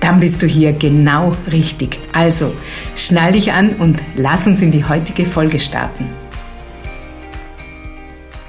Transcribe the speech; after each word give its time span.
Dann 0.00 0.18
bist 0.20 0.42
du 0.42 0.46
hier 0.46 0.72
genau 0.72 1.32
richtig. 1.52 2.00
Also, 2.12 2.52
schnall 2.96 3.32
dich 3.32 3.52
an 3.52 3.76
und 3.76 4.00
lass 4.16 4.46
uns 4.46 4.62
in 4.62 4.70
die 4.70 4.84
heutige 4.84 5.26
Folge 5.26 5.58
starten. 5.58 6.06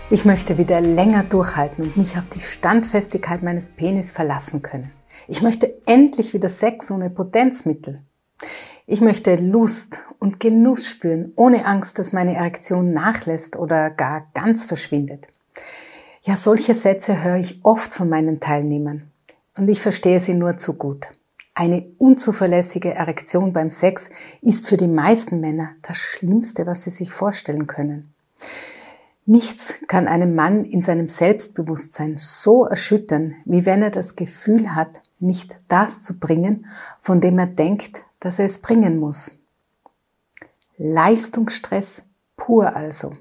Ich 0.09 0.25
möchte 0.25 0.57
wieder 0.57 0.81
länger 0.81 1.23
durchhalten 1.23 1.85
und 1.85 1.97
mich 1.97 2.17
auf 2.17 2.27
die 2.27 2.41
Standfestigkeit 2.41 3.43
meines 3.43 3.69
Penis 3.69 4.11
verlassen 4.11 4.61
können. 4.61 4.89
Ich 5.27 5.41
möchte 5.41 5.73
endlich 5.85 6.33
wieder 6.33 6.49
Sex 6.49 6.91
ohne 6.91 7.09
Potenzmittel. 7.09 8.01
Ich 8.87 8.99
möchte 8.99 9.35
Lust 9.35 9.99
und 10.19 10.39
Genuss 10.39 10.87
spüren, 10.87 11.31
ohne 11.35 11.65
Angst, 11.65 11.97
dass 11.97 12.11
meine 12.11 12.35
Erektion 12.35 12.91
nachlässt 12.91 13.55
oder 13.55 13.89
gar 13.89 14.27
ganz 14.33 14.65
verschwindet. 14.65 15.27
Ja, 16.23 16.35
solche 16.35 16.73
Sätze 16.73 17.23
höre 17.23 17.37
ich 17.37 17.63
oft 17.63 17.93
von 17.93 18.09
meinen 18.09 18.39
Teilnehmern 18.39 19.05
und 19.57 19.69
ich 19.69 19.81
verstehe 19.81 20.19
sie 20.19 20.33
nur 20.33 20.57
zu 20.57 20.73
gut. 20.73 21.07
Eine 21.53 21.85
unzuverlässige 21.97 22.93
Erektion 22.93 23.51
beim 23.51 23.71
Sex 23.71 24.09
ist 24.41 24.67
für 24.67 24.77
die 24.77 24.87
meisten 24.87 25.41
Männer 25.41 25.71
das 25.81 25.97
Schlimmste, 25.97 26.65
was 26.65 26.83
sie 26.83 26.91
sich 26.91 27.11
vorstellen 27.11 27.67
können. 27.67 28.07
Nichts 29.25 29.75
kann 29.87 30.07
einen 30.07 30.33
Mann 30.33 30.65
in 30.65 30.81
seinem 30.81 31.07
Selbstbewusstsein 31.07 32.15
so 32.17 32.65
erschüttern, 32.65 33.35
wie 33.45 33.65
wenn 33.65 33.83
er 33.83 33.91
das 33.91 34.15
Gefühl 34.15 34.73
hat, 34.75 35.01
nicht 35.19 35.55
das 35.67 36.01
zu 36.01 36.19
bringen, 36.19 36.65
von 37.01 37.21
dem 37.21 37.37
er 37.37 37.47
denkt, 37.47 38.03
dass 38.19 38.39
er 38.39 38.45
es 38.45 38.59
bringen 38.59 38.99
muss. 38.99 39.39
Leistungsstress 40.77 42.03
pur 42.35 42.75
also. 42.75 43.13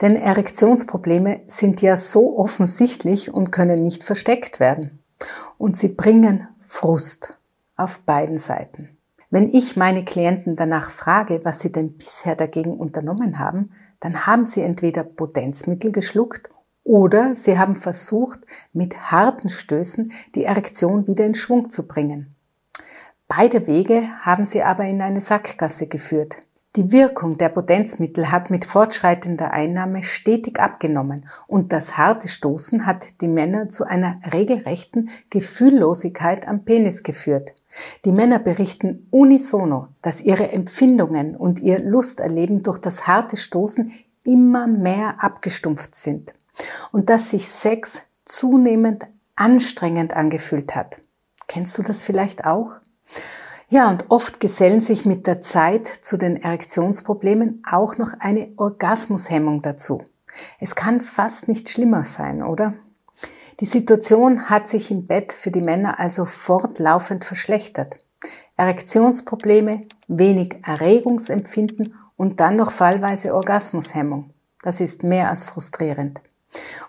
Denn 0.00 0.16
Erektionsprobleme 0.16 1.42
sind 1.46 1.82
ja 1.82 1.96
so 1.96 2.38
offensichtlich 2.38 3.32
und 3.32 3.52
können 3.52 3.82
nicht 3.82 4.02
versteckt 4.02 4.60
werden 4.60 4.98
und 5.58 5.76
sie 5.76 5.88
bringen 5.88 6.48
Frust 6.66 7.36
auf 7.76 8.00
beiden 8.00 8.38
Seiten. 8.38 8.96
Wenn 9.30 9.52
ich 9.52 9.76
meine 9.76 10.04
Klienten 10.04 10.56
danach 10.56 10.90
frage, 10.90 11.40
was 11.44 11.60
sie 11.60 11.72
denn 11.72 11.96
bisher 11.96 12.36
dagegen 12.36 12.76
unternommen 12.76 13.38
haben, 13.38 13.72
dann 14.00 14.26
haben 14.26 14.44
sie 14.44 14.62
entweder 14.62 15.02
Potenzmittel 15.02 15.92
geschluckt 15.92 16.48
oder 16.84 17.34
sie 17.34 17.58
haben 17.58 17.76
versucht, 17.76 18.40
mit 18.72 19.10
harten 19.10 19.48
Stößen 19.48 20.12
die 20.34 20.44
Erektion 20.44 21.06
wieder 21.06 21.26
in 21.26 21.34
Schwung 21.34 21.70
zu 21.70 21.88
bringen. 21.88 22.34
Beide 23.26 23.66
Wege 23.66 24.02
haben 24.20 24.44
sie 24.44 24.62
aber 24.62 24.84
in 24.84 25.00
eine 25.00 25.20
Sackgasse 25.20 25.86
geführt. 25.86 26.36
Die 26.76 26.90
Wirkung 26.90 27.36
der 27.36 27.50
Potenzmittel 27.50 28.32
hat 28.32 28.50
mit 28.50 28.64
fortschreitender 28.64 29.52
Einnahme 29.52 30.02
stetig 30.02 30.58
abgenommen 30.58 31.28
und 31.46 31.72
das 31.72 31.96
harte 31.96 32.26
Stoßen 32.26 32.84
hat 32.84 33.20
die 33.20 33.28
Männer 33.28 33.68
zu 33.68 33.84
einer 33.84 34.20
regelrechten 34.32 35.10
Gefühllosigkeit 35.30 36.48
am 36.48 36.64
Penis 36.64 37.04
geführt. 37.04 37.54
Die 38.04 38.10
Männer 38.10 38.40
berichten 38.40 39.06
unisono, 39.12 39.86
dass 40.02 40.20
ihre 40.20 40.50
Empfindungen 40.50 41.36
und 41.36 41.60
ihr 41.60 41.78
Lusterleben 41.78 42.64
durch 42.64 42.78
das 42.78 43.06
harte 43.06 43.36
Stoßen 43.36 43.92
immer 44.24 44.66
mehr 44.66 45.22
abgestumpft 45.22 45.94
sind 45.94 46.34
und 46.90 47.08
dass 47.08 47.30
sich 47.30 47.48
Sex 47.48 48.00
zunehmend 48.24 49.06
anstrengend 49.36 50.14
angefühlt 50.14 50.74
hat. 50.74 51.00
Kennst 51.46 51.78
du 51.78 51.82
das 51.82 52.02
vielleicht 52.02 52.44
auch? 52.44 52.80
Ja, 53.68 53.90
und 53.90 54.10
oft 54.10 54.40
gesellen 54.40 54.80
sich 54.80 55.06
mit 55.06 55.26
der 55.26 55.40
Zeit 55.40 55.86
zu 55.86 56.16
den 56.16 56.42
Erektionsproblemen 56.42 57.62
auch 57.68 57.96
noch 57.96 58.12
eine 58.18 58.52
Orgasmushemmung 58.56 59.62
dazu. 59.62 60.02
Es 60.60 60.74
kann 60.74 61.00
fast 61.00 61.48
nicht 61.48 61.70
schlimmer 61.70 62.04
sein, 62.04 62.42
oder? 62.42 62.74
Die 63.60 63.66
Situation 63.66 64.50
hat 64.50 64.68
sich 64.68 64.90
im 64.90 65.06
Bett 65.06 65.32
für 65.32 65.50
die 65.50 65.60
Männer 65.60 66.00
also 66.00 66.24
fortlaufend 66.24 67.24
verschlechtert. 67.24 67.96
Erektionsprobleme, 68.56 69.86
wenig 70.08 70.56
Erregungsempfinden 70.64 71.94
und 72.16 72.40
dann 72.40 72.56
noch 72.56 72.70
fallweise 72.70 73.34
Orgasmushemmung. 73.34 74.30
Das 74.62 74.80
ist 74.80 75.02
mehr 75.02 75.30
als 75.30 75.44
frustrierend. 75.44 76.20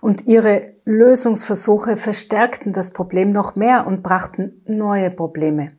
Und 0.02 0.28
ihre 0.28 0.74
Lösungsversuche 0.86 1.98
verstärkten 1.98 2.74
das 2.74 2.94
Problem 2.94 3.32
noch 3.32 3.56
mehr 3.56 3.88
und 3.88 4.04
brachten 4.04 4.62
neue 4.66 5.10
Probleme. 5.10 5.70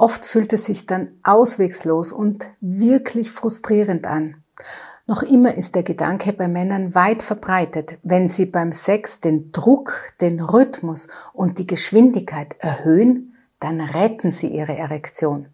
Oft 0.00 0.24
fühlt 0.24 0.54
es 0.54 0.64
sich 0.64 0.86
dann 0.86 1.08
auswegslos 1.22 2.10
und 2.10 2.46
wirklich 2.62 3.30
frustrierend 3.30 4.06
an. 4.06 4.42
Noch 5.06 5.22
immer 5.22 5.54
ist 5.54 5.74
der 5.74 5.82
Gedanke 5.82 6.32
bei 6.32 6.48
Männern 6.48 6.94
weit 6.94 7.22
verbreitet, 7.22 7.98
wenn 8.02 8.26
sie 8.26 8.46
beim 8.46 8.72
Sex 8.72 9.20
den 9.20 9.52
Druck, 9.52 9.92
den 10.22 10.40
Rhythmus 10.40 11.08
und 11.34 11.58
die 11.58 11.66
Geschwindigkeit 11.66 12.56
erhöhen, 12.60 13.36
dann 13.58 13.78
retten 13.78 14.30
sie 14.30 14.46
ihre 14.46 14.74
Erektion. 14.74 15.48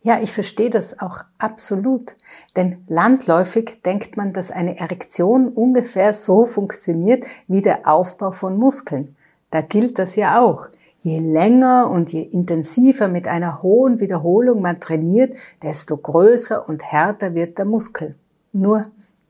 Ja, 0.00 0.18
ich 0.18 0.32
verstehe 0.32 0.70
das 0.70 1.00
auch 1.00 1.18
absolut, 1.36 2.16
denn 2.56 2.84
landläufig 2.88 3.82
denkt 3.84 4.16
man, 4.16 4.32
dass 4.32 4.50
eine 4.50 4.78
Erektion 4.78 5.48
ungefähr 5.48 6.14
so 6.14 6.46
funktioniert 6.46 7.26
wie 7.48 7.60
der 7.60 7.86
Aufbau 7.86 8.32
von 8.32 8.56
Muskeln. 8.56 9.14
Da 9.50 9.60
gilt 9.60 9.98
das 9.98 10.16
ja 10.16 10.40
auch. 10.40 10.68
Je 11.04 11.18
länger 11.18 11.90
und 11.90 12.14
je 12.14 12.22
intensiver 12.22 13.08
mit 13.08 13.28
einer 13.28 13.62
hohen 13.62 14.00
Wiederholung 14.00 14.62
man 14.62 14.80
trainiert, 14.80 15.36
desto 15.62 15.98
größer 15.98 16.66
und 16.66 16.82
härter 16.82 17.34
wird 17.34 17.58
der 17.58 17.66
Muskel. 17.66 18.14
Nur 18.52 18.86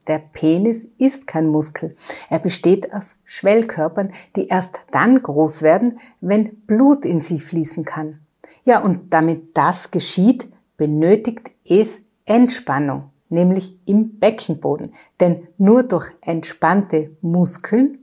der 0.07 0.21
Penis 0.21 0.87
ist 0.99 1.27
kein 1.27 1.49
Muskel. 1.49 1.97
Er 2.31 2.39
besteht 2.39 2.95
aus 2.95 3.17
Schwellkörpern, 3.25 4.13
die 4.37 4.47
erst 4.47 4.77
dann 4.93 5.21
groß 5.21 5.63
werden, 5.63 5.99
wenn 6.21 6.61
Blut 6.61 7.05
in 7.05 7.21
sie 7.21 7.41
fließen 7.41 7.85
kann. 7.85 8.21
Ja, 8.65 8.81
und 8.81 9.13
damit 9.13 9.57
das 9.57 9.91
geschieht, 9.91 10.47
benötigt 10.77 11.51
es 11.65 12.03
Entspannung, 12.25 13.11
nämlich 13.31 13.77
im 13.85 14.21
Beckenboden. 14.21 14.95
Denn 15.19 15.49
nur 15.59 15.83
durch 15.83 16.13
entspannte 16.21 17.17
Muskeln 17.21 17.99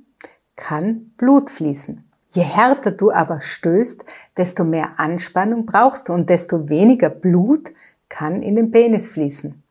kann 0.57 1.13
Blut 1.15 1.49
fließen. 1.49 2.10
Je 2.33 2.43
härter 2.43 2.91
du 2.91 3.11
aber 3.11 3.41
stößt, 3.41 4.05
desto 4.37 4.63
mehr 4.63 4.99
Anspannung 4.99 5.65
brauchst 5.65 6.07
du 6.07 6.13
und 6.13 6.29
desto 6.29 6.69
weniger 6.69 7.09
Blut 7.09 7.71
kann 8.07 8.41
in 8.41 8.55
den 8.55 8.71
Penis 8.71 9.11
fließen. 9.11 9.61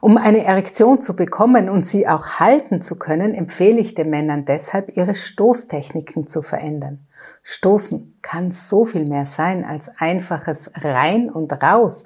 Um 0.00 0.16
eine 0.16 0.44
Erektion 0.44 1.00
zu 1.00 1.14
bekommen 1.14 1.68
und 1.68 1.86
sie 1.86 2.08
auch 2.08 2.40
halten 2.40 2.80
zu 2.80 2.98
können, 2.98 3.34
empfehle 3.34 3.78
ich 3.78 3.94
den 3.94 4.10
Männern 4.10 4.44
deshalb, 4.44 4.96
ihre 4.96 5.14
Stoßtechniken 5.14 6.26
zu 6.26 6.42
verändern. 6.42 7.06
Stoßen 7.42 8.18
kann 8.22 8.50
so 8.50 8.84
viel 8.84 9.08
mehr 9.08 9.26
sein 9.26 9.64
als 9.64 9.90
einfaches 9.98 10.72
rein 10.74 11.30
und 11.30 11.52
raus. 11.62 12.04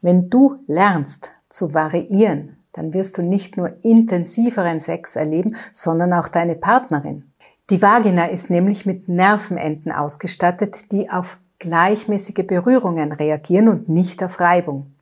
Wenn 0.00 0.28
du 0.30 0.56
lernst 0.66 1.30
zu 1.48 1.74
variieren, 1.74 2.58
dann 2.72 2.92
wirst 2.92 3.16
du 3.18 3.22
nicht 3.22 3.56
nur 3.56 3.78
intensiveren 3.82 4.80
Sex 4.80 5.16
erleben, 5.16 5.56
sondern 5.72 6.12
auch 6.12 6.28
deine 6.28 6.56
Partnerin. 6.56 7.32
Die 7.70 7.80
Vagina 7.80 8.26
ist 8.26 8.50
nämlich 8.50 8.84
mit 8.84 9.08
Nervenenden 9.08 9.90
ausgestattet, 9.90 10.92
die 10.92 11.08
auf 11.08 11.38
gleichmäßige 11.58 12.46
Berührungen 12.46 13.10
reagieren 13.10 13.68
und 13.68 13.88
nicht 13.88 14.22
auf 14.22 14.38
Reibung. 14.38 14.92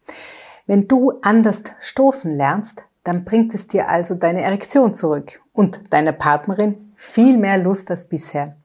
Wenn 0.66 0.86
du 0.86 1.14
anders 1.22 1.64
stoßen 1.80 2.36
lernst, 2.36 2.84
dann 3.02 3.24
bringt 3.24 3.52
es 3.52 3.66
dir 3.66 3.88
also 3.88 4.14
deine 4.14 4.42
Erektion 4.42 4.94
zurück 4.94 5.40
und 5.52 5.92
deiner 5.92 6.12
Partnerin 6.12 6.92
viel 6.94 7.36
mehr 7.36 7.58
Lust 7.58 7.90
als 7.90 8.08
bisher. 8.08 8.56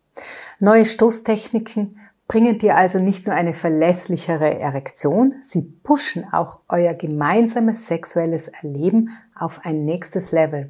Neue 0.60 0.86
Stoßtechniken 0.86 2.00
bringen 2.28 2.60
dir 2.60 2.76
also 2.78 3.00
nicht 3.00 3.26
nur 3.26 3.36
eine 3.36 3.56
verlässlichere 3.56 4.60
Erektion, 4.60 5.36
sie 5.42 5.64
pushen 5.64 6.26
auch 6.32 6.60
euer 6.70 6.94
gemeinsames 6.94 7.88
sexuelles 7.88 8.48
Erleben 8.48 9.10
auf 9.34 9.62
ein 9.64 9.86
nächstes 9.86 10.32
Level. 10.32 10.70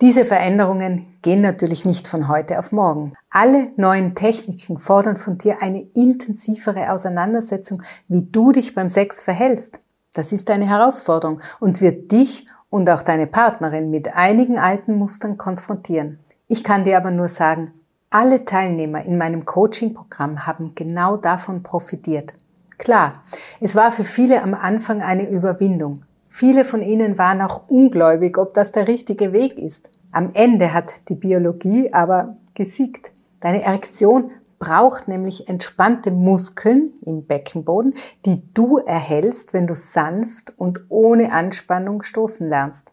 Diese 0.00 0.24
Veränderungen 0.24 1.18
gehen 1.20 1.42
natürlich 1.42 1.84
nicht 1.84 2.08
von 2.08 2.28
heute 2.28 2.58
auf 2.58 2.72
morgen. 2.72 3.12
Alle 3.28 3.70
neuen 3.76 4.14
Techniken 4.14 4.78
fordern 4.78 5.18
von 5.18 5.36
dir 5.36 5.60
eine 5.60 5.82
intensivere 5.94 6.90
Auseinandersetzung, 6.90 7.82
wie 8.08 8.22
du 8.22 8.50
dich 8.50 8.74
beim 8.74 8.88
Sex 8.88 9.20
verhältst. 9.20 9.78
Das 10.14 10.32
ist 10.32 10.48
eine 10.48 10.66
Herausforderung 10.66 11.42
und 11.60 11.82
wird 11.82 12.12
dich 12.12 12.46
und 12.70 12.88
auch 12.88 13.02
deine 13.02 13.26
Partnerin 13.26 13.90
mit 13.90 14.16
einigen 14.16 14.58
alten 14.58 14.96
Mustern 14.96 15.36
konfrontieren. 15.36 16.18
Ich 16.48 16.64
kann 16.64 16.84
dir 16.84 16.96
aber 16.96 17.10
nur 17.10 17.28
sagen, 17.28 17.74
alle 18.08 18.46
Teilnehmer 18.46 19.04
in 19.04 19.18
meinem 19.18 19.44
Coaching-Programm 19.44 20.46
haben 20.46 20.74
genau 20.74 21.18
davon 21.18 21.62
profitiert. 21.62 22.32
Klar, 22.78 23.22
es 23.60 23.76
war 23.76 23.92
für 23.92 24.04
viele 24.04 24.42
am 24.42 24.54
Anfang 24.54 25.02
eine 25.02 25.28
Überwindung, 25.28 26.04
Viele 26.32 26.64
von 26.64 26.80
ihnen 26.80 27.18
waren 27.18 27.42
auch 27.42 27.68
ungläubig, 27.68 28.38
ob 28.38 28.54
das 28.54 28.70
der 28.70 28.86
richtige 28.86 29.32
Weg 29.32 29.58
ist. 29.58 29.88
Am 30.12 30.30
Ende 30.32 30.72
hat 30.72 31.08
die 31.08 31.16
Biologie 31.16 31.92
aber 31.92 32.36
gesiegt. 32.54 33.10
Deine 33.40 33.62
Erektion 33.62 34.30
braucht 34.60 35.08
nämlich 35.08 35.48
entspannte 35.48 36.12
Muskeln 36.12 36.92
im 37.04 37.26
Beckenboden, 37.26 37.94
die 38.26 38.42
du 38.54 38.78
erhältst, 38.78 39.52
wenn 39.52 39.66
du 39.66 39.74
sanft 39.74 40.54
und 40.56 40.84
ohne 40.88 41.32
Anspannung 41.32 42.02
stoßen 42.02 42.48
lernst. 42.48 42.88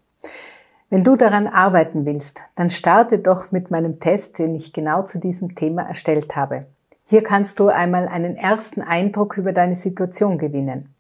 Wenn 0.90 1.04
du 1.04 1.16
daran 1.16 1.46
arbeiten 1.46 2.06
willst, 2.06 2.40
dann 2.56 2.72
starte 2.72 3.20
doch 3.20 3.52
mit 3.52 3.70
meinem 3.70 4.00
Test, 4.00 4.40
den 4.40 4.56
ich 4.56 4.74
genau 4.74 5.04
zu 5.04 5.20
diesem 5.20 5.54
Thema 5.54 5.84
erstellt 5.84 6.36
habe. 6.36 6.62
Hier 7.04 7.22
kannst 7.22 7.60
du 7.60 7.68
einmal 7.68 8.08
einen 8.08 8.36
ersten 8.36 8.82
Eindruck 8.82 9.38
über 9.38 9.54
deine 9.54 9.76
Situation 9.76 10.40
gewinnen. 10.40 10.96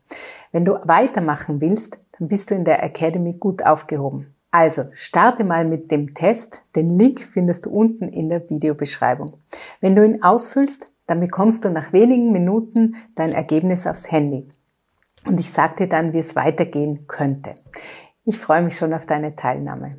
Wenn 0.52 0.66
du 0.66 0.80
weitermachen 0.84 1.62
willst, 1.62 1.98
dann 2.20 2.28
bist 2.28 2.52
du 2.52 2.56
in 2.56 2.66
der 2.66 2.84
Academy 2.84 3.34
gut 3.34 3.66
aufgehoben. 3.66 4.34
Also 4.52 4.86
starte 4.94 5.44
mal 5.44 5.66
mit 5.66 5.92
dem 5.92 6.14
Test. 6.14 6.62
Den 6.76 6.98
Link 6.98 7.22
findest 7.22 7.66
du 7.66 7.70
unten 7.70 8.10
in 8.10 8.30
der 8.30 8.50
Videobeschreibung. 8.50 9.34
Wenn 9.82 9.96
du 9.96 10.06
ihn 10.06 10.24
ausfüllst, 10.24 10.88
dann 11.06 11.20
bekommst 11.20 11.66
du 11.66 11.70
nach 11.70 11.94
wenigen 11.94 12.32
Minuten 12.32 12.96
dein 13.16 13.34
Ergebnis 13.34 13.88
aufs 13.88 14.12
Handy. 14.12 14.48
Und 15.26 15.40
ich 15.40 15.52
sage 15.52 15.76
dir 15.76 15.90
dann, 15.90 16.14
wie 16.14 16.20
es 16.20 16.36
weitergehen 16.36 17.08
könnte. 17.08 17.56
Ich 18.24 18.38
freue 18.38 18.62
mich 18.62 18.78
schon 18.78 18.94
auf 18.94 19.06
deine 19.06 19.36
Teilnahme. 19.36 19.92